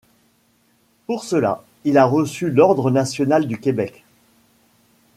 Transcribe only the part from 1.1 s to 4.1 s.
cela, il a reçu l'Ordre national du Québec.